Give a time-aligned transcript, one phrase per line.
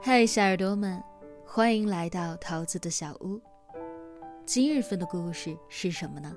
[0.00, 1.02] 嗨，小耳朵们，
[1.44, 3.40] 欢迎来到桃子的小屋。
[4.46, 6.34] 今日份的故事是什么呢？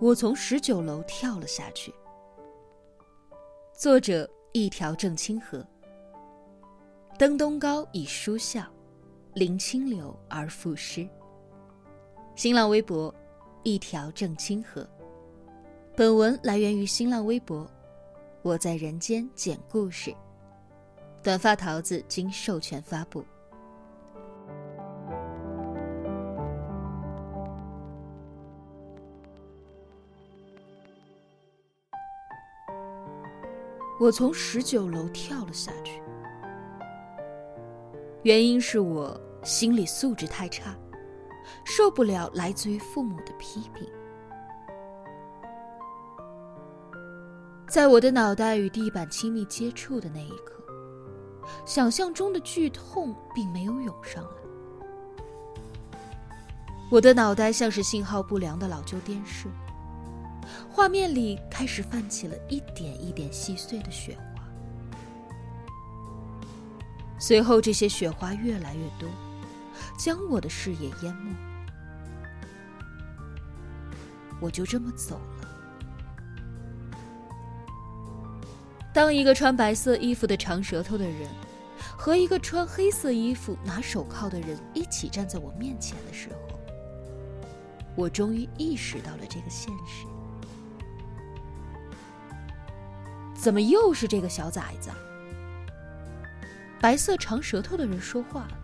[0.00, 1.92] 我从十九楼跳了下去。
[3.74, 5.66] 作者：一条正清河。
[7.18, 8.64] 登东高以书笑，
[9.34, 11.06] 临清流而赋诗。
[12.36, 13.12] 新浪微博：
[13.64, 14.88] 一条正清河。
[15.96, 17.68] 本文来源于新浪微博。
[18.42, 20.14] 我在人间讲故事。
[21.22, 23.24] 短发桃子经授权发布。
[34.00, 36.02] 我从十九楼跳了下去，
[38.24, 40.76] 原因是我心理素质太差，
[41.64, 43.88] 受不了来自于父母的批评。
[47.68, 50.61] 在我的脑袋与地板亲密接触的那一刻。
[51.64, 54.30] 想象中的剧痛并没有涌上来，
[56.90, 59.48] 我的脑袋像是信号不良的老旧电视，
[60.70, 64.42] 画面里开始泛起了一点一点细碎的雪花，
[67.18, 69.08] 随后这些雪花越来越多，
[69.98, 71.34] 将我的视野淹没，
[74.40, 75.41] 我就这么走了。
[78.92, 81.28] 当一个穿白色衣服的长舌头的人。
[81.96, 86.58] 和一个穿黑色衣服、拿手铐的人一起站在我面前的时候，
[87.94, 90.04] 我终于意识到了这个现实。
[93.36, 94.90] 怎么又是这个小崽子？
[96.80, 98.58] 白色长舌头的人说话了，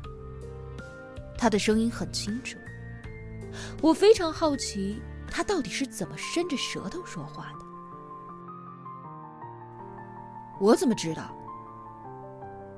[1.36, 2.58] 他的声音很清楚。
[3.80, 7.67] 我非常好奇，他到底是怎么伸着舌头说话的？
[10.60, 11.34] 我怎么知道？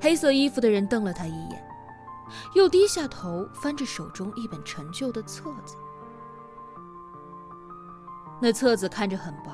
[0.00, 1.62] 黑色衣服的人瞪了他一眼，
[2.54, 5.76] 又低下头翻着手中一本陈旧的册子。
[8.40, 9.52] 那册子看着很薄，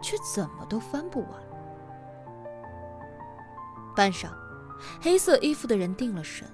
[0.00, 1.30] 却怎么都翻不完。
[3.96, 4.28] 半晌，
[5.00, 6.48] 黑色衣服的人定了神，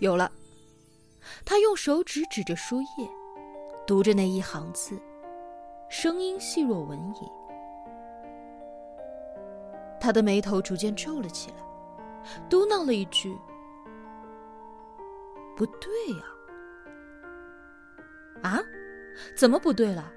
[0.00, 0.30] 有了。
[1.44, 3.08] 他用手指指着书页，
[3.86, 5.00] 读着那一行字，
[5.88, 7.41] 声音细若蚊蝇。
[10.02, 11.56] 他的眉头逐渐皱了起来，
[12.50, 13.38] 嘟囔了一句
[15.56, 16.24] ：“不对呀，
[18.42, 18.58] 啊，
[19.36, 20.12] 怎么不对了？”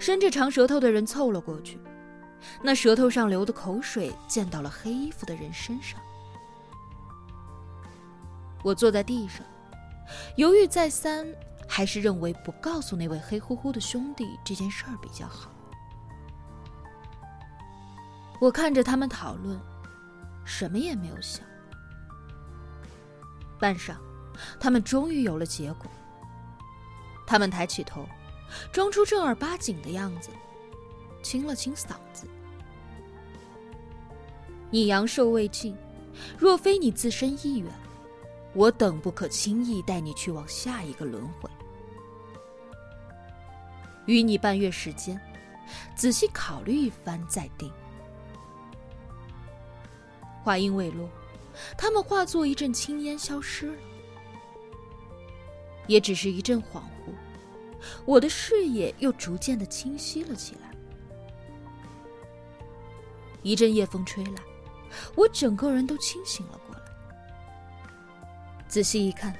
[0.00, 1.78] 伸着长舌头的人凑了过去，
[2.62, 6.00] 那舌头上流的口水溅到了黑衣服的人身上。
[8.62, 9.44] 我坐在地上，
[10.36, 11.26] 犹豫再三，
[11.68, 15.50] 还是认为不告诉那位黑乎乎的兄弟这件事儿比较好。
[18.44, 19.58] 我看着他们讨论，
[20.44, 21.42] 什么也没有想。
[23.58, 23.96] 半晌，
[24.60, 25.90] 他们终于有了结果。
[27.26, 28.06] 他们抬起头，
[28.70, 30.28] 装出正儿八经的样子，
[31.22, 32.28] 清了清嗓子
[34.68, 35.74] ：“你阳寿未尽，
[36.36, 37.72] 若非你自身意愿，
[38.52, 41.48] 我等不可轻易带你去往下一个轮回。
[44.04, 45.18] 与你半月时间，
[45.96, 47.72] 仔细考虑一番再定。”
[50.44, 51.08] 话音未落，
[51.76, 53.78] 他们化作一阵青烟消失了。
[55.86, 57.14] 也只是一阵恍惚，
[58.04, 60.70] 我的视野又逐渐的清晰了起来。
[63.42, 64.42] 一阵夜风吹来，
[65.16, 66.82] 我整个人都清醒了过来。
[68.68, 69.34] 仔细一看，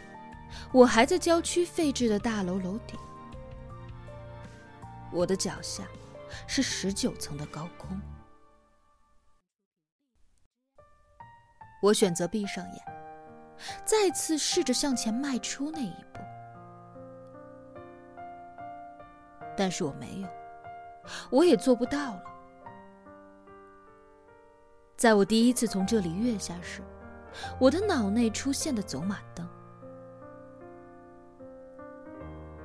[0.73, 2.99] 我还在郊区废置的大楼楼顶，
[5.13, 5.85] 我的脚下
[6.47, 8.01] 是十九层的高空。
[11.85, 12.83] 我选择闭上眼，
[13.85, 16.21] 再次试着向前迈出那一步，
[19.55, 20.29] 但是我没有，
[21.31, 22.23] 我也做不到了。
[24.97, 26.81] 在我第一次从这里跃下时，
[27.61, 29.47] 我的脑内出现的走马灯，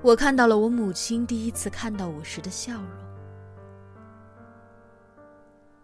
[0.02, 2.90] 我看到了我母亲第一次看到我时的笑容。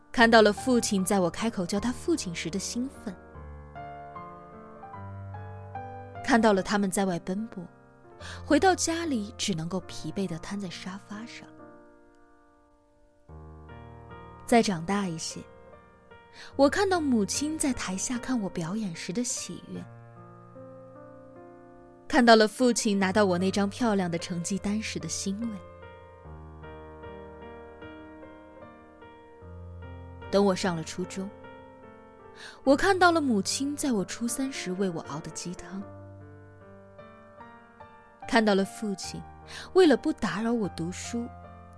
[0.09, 3.13] 看到了父亲在我开口叫他父亲时的兴奋，
[6.35, 7.63] 看到了他们在外奔波，
[8.45, 11.47] 回到家里只能够疲惫的瘫在沙发上。
[14.45, 15.39] 再长大一些，
[16.57, 19.81] 我看到母亲在台下看我表演时的喜悦，
[22.05, 25.47] 看到了父亲拿到我那张漂亮的成绩单时的欣慰。
[30.29, 31.29] 等我上了初中，
[32.65, 35.81] 我看到了母亲在我初三时为我熬的鸡汤，
[38.35, 39.21] 看到了父亲
[39.75, 41.25] 为了不打扰我读书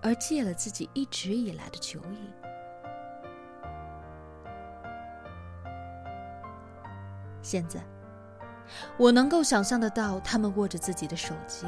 [0.01, 2.33] 而戒了自己一直以来的酒瘾。
[7.43, 7.79] 现在，
[8.97, 11.67] 我能够想象得到他们握着自己的手机，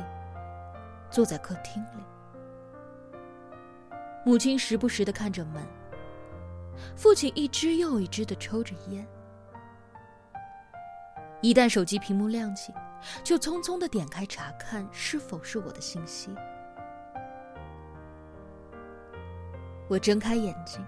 [1.11, 2.03] 坐在客厅里，
[4.25, 5.63] 母亲时不时的看着门。
[6.95, 9.07] 父亲一支又一支的抽着烟，
[11.41, 12.73] 一旦手机屏幕亮起，
[13.23, 16.33] 就匆匆的点开查看是否是我的信息。
[19.87, 20.85] 我睁开眼睛，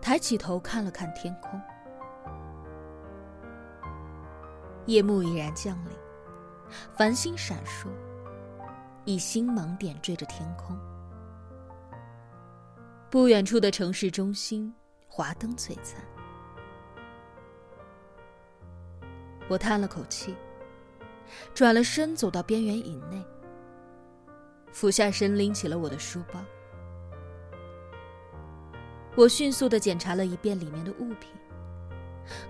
[0.00, 1.60] 抬起头看了看天空，
[4.86, 5.92] 夜幕已然降临，
[6.96, 7.88] 繁星闪烁，
[9.04, 10.78] 以星芒点缀着天空。
[13.10, 14.74] 不远处的城市中心。
[15.14, 16.00] 华灯璀璨，
[19.46, 20.34] 我叹了口气，
[21.54, 23.24] 转了身走到边缘以内，
[24.72, 26.40] 俯下身拎起了我的书包。
[29.14, 31.30] 我迅速的检查了一遍里面的物品，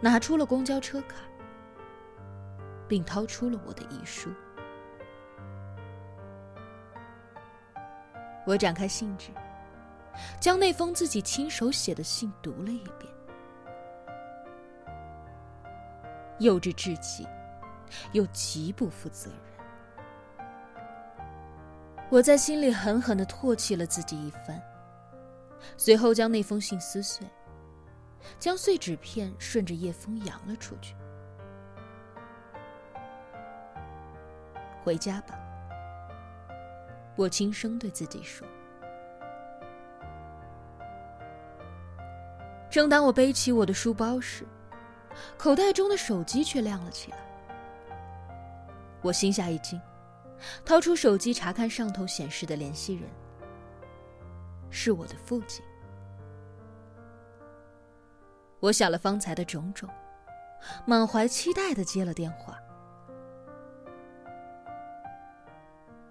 [0.00, 1.16] 拿出了公交车卡，
[2.86, 4.30] 并掏出了我的遗书。
[8.46, 9.30] 我展开信纸。
[10.38, 13.10] 将那封自己亲手写的信读了一遍，
[16.38, 17.26] 幼稚至极，
[18.12, 20.46] 又极不负责任。
[22.10, 24.62] 我在心里狠狠的唾弃了自己一番，
[25.76, 27.26] 随后将那封信撕碎，
[28.38, 30.94] 将碎纸片顺着夜风扬了出去。
[34.84, 35.38] 回家吧，
[37.16, 38.46] 我轻声对自己说。
[42.68, 44.46] 正当我背起我的书包时，
[45.38, 47.31] 口袋中的手机却亮了起来。
[49.02, 49.80] 我心下一惊，
[50.64, 53.10] 掏出手机查看上头显示的联系人，
[54.70, 55.64] 是我的父亲。
[58.60, 59.88] 我想了方才的种种，
[60.86, 62.56] 满怀期待的接了电话。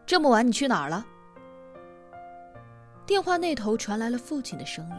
[0.06, 1.06] 这么晚你去哪儿了？
[3.06, 4.96] 电话那头传来了父亲的声音。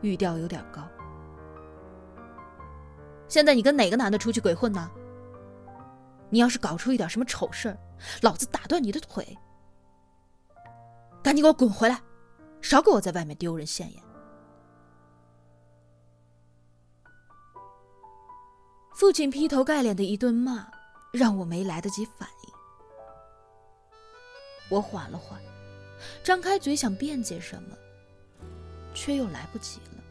[0.00, 0.82] 语调有点高。
[3.28, 4.90] 现在你跟哪个男的出去鬼混呢？
[6.34, 7.78] 你要是搞出一点什么丑事儿，
[8.22, 9.38] 老子打断你的腿！
[11.22, 12.02] 赶紧给我滚回来，
[12.60, 14.02] 少给我在外面丢人现眼！
[18.96, 20.66] 父亲劈头盖脸的一顿骂，
[21.12, 22.52] 让我没来得及反应。
[24.70, 25.40] 我缓了缓，
[26.24, 27.76] 张开嘴想辩解什么，
[28.92, 30.02] 却又来不及了。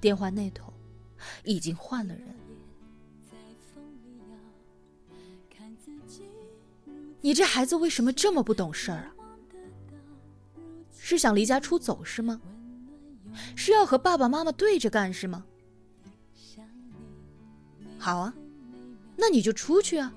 [0.00, 0.72] 电话那头
[1.42, 2.41] 已经换了人。
[7.22, 9.14] 你这孩子为什么这么不懂事儿啊？
[10.98, 12.40] 是想离家出走是吗？
[13.56, 15.44] 是要和爸爸妈妈对着干是吗？
[17.98, 18.34] 好啊，
[19.16, 20.12] 那你就出去啊，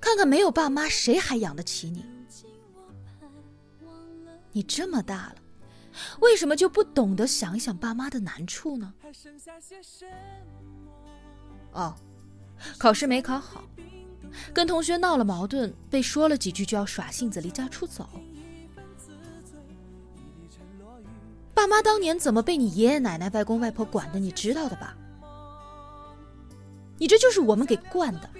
[0.00, 2.04] 看看没有爸妈谁还养得起你？
[4.50, 5.36] 你这么大了。
[6.20, 8.94] 为什么就不懂得想一想爸妈的难处呢？
[11.72, 11.94] 哦，
[12.78, 13.62] 考试没考好，
[14.52, 18.08] 跟同学闹了矛盾，被说了几句就要耍性子离家出走。
[21.54, 24.96] 爸妈当年怎么被你爷爷奶奶、外公外婆管的，你知道的吧？
[26.98, 28.30] 你这就是我们给惯的，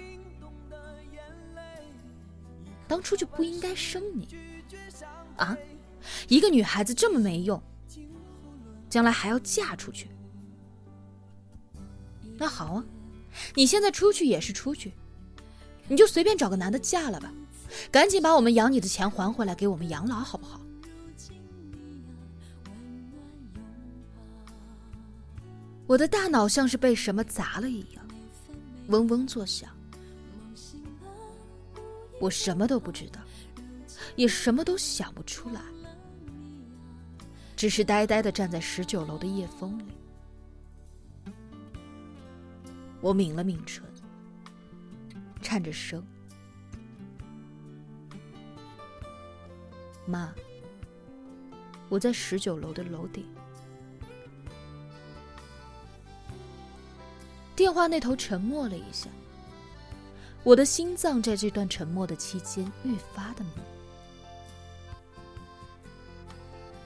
[2.87, 4.27] 当初就不应该生你，
[5.37, 5.57] 啊？
[6.27, 7.61] 一个女孩子这么没用，
[8.89, 10.09] 将来还要嫁出去。
[12.37, 12.85] 那好啊，
[13.55, 14.93] 你现在出去也是出去，
[15.87, 17.31] 你就随便找个男的嫁了吧，
[17.91, 20.59] 赶紧把我们养你的钱还回来给我们养老，好不好？
[25.85, 28.07] 我的大脑像是被什么砸了一样，
[28.87, 29.69] 嗡嗡作响。
[32.19, 33.19] 我什么都不知道，
[34.15, 35.61] 也什么都想不出来。
[37.55, 41.31] 只是呆呆的站在十九楼的夜风里，
[43.01, 43.83] 我抿了抿唇，
[45.43, 46.03] 颤着声
[50.07, 50.33] ：“妈，
[51.89, 53.27] 我在十九楼的楼顶。”
[57.55, 59.09] 电话那头沉默了一下，
[60.43, 63.53] 我的心脏在这段沉默的期间愈发的猛。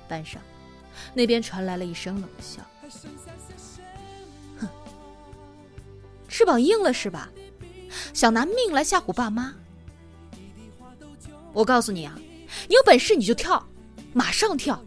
[0.09, 0.39] 半晌。
[1.13, 2.61] 那边传来了一声冷笑
[4.59, 4.67] ：“哼，
[6.27, 7.29] 翅膀硬了是吧？
[8.17, 9.53] 想拿命来吓唬爸妈？
[11.53, 12.17] 我告诉你啊，
[12.67, 13.63] 你有本事你就跳，
[14.11, 14.83] 马上跳！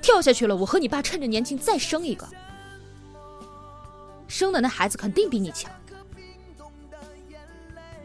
[0.00, 2.24] 跳下去了，我和你爸趁着年轻再生一个，
[4.28, 5.68] 生的那孩子肯定比你强。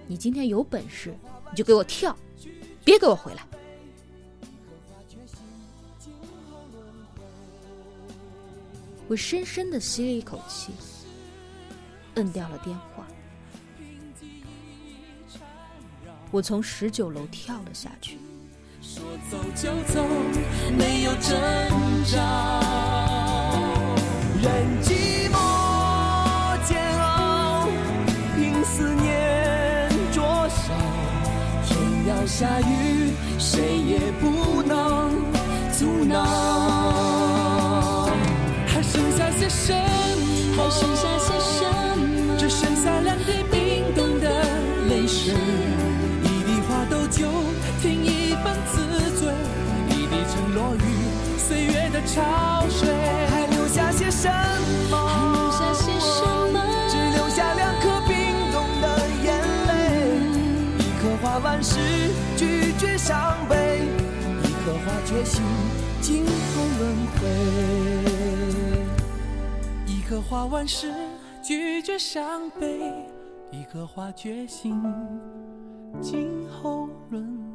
[0.07, 1.15] 你今天有本事，
[1.51, 2.17] 你就给我跳，
[2.83, 3.45] 别给我回来！”
[9.07, 10.73] 我深深的吸了一口气，
[12.15, 13.05] 摁掉了电话。
[16.31, 18.19] 我从十九楼跳了下去。
[18.81, 20.05] 说走就走，
[20.77, 21.31] 没有挣
[22.05, 22.19] 扎。
[24.39, 24.51] 任
[24.83, 25.35] 寂寞
[26.67, 27.67] 煎熬，
[28.35, 30.71] 凭思念灼烧。
[31.65, 31.75] 天
[32.07, 35.09] 要下雨，谁也不能
[35.71, 38.11] 阻挠。
[38.67, 39.79] 还剩下些什么？
[40.55, 41.65] 还剩下些什
[41.97, 42.37] 么？
[42.37, 44.29] 只剩下两滴冰冻的
[44.89, 45.33] 泪水。
[47.09, 47.27] 一滴花豆酒，
[47.81, 48.77] 添一份自
[49.19, 49.33] 醉。
[49.89, 50.77] 一滴沉落于
[51.37, 52.87] 岁月的潮水。
[53.29, 54.29] 还留下些什
[54.91, 54.97] 么？
[55.07, 56.23] 还留下些什
[56.53, 56.55] 么？
[56.89, 58.13] 只留下两颗冰
[58.51, 58.85] 冻的
[59.23, 59.27] 眼
[59.67, 59.71] 泪。
[60.77, 61.79] 一颗花完事，
[62.37, 63.55] 拒绝伤悲；
[64.43, 65.41] 一颗花决心，
[66.01, 66.31] 今后
[66.79, 66.81] 轮
[67.15, 67.19] 回。
[69.85, 70.93] 一颗花完事，
[71.41, 72.67] 拒绝伤悲；
[73.51, 74.81] 一颗花决心，
[76.01, 77.48] 今后轮。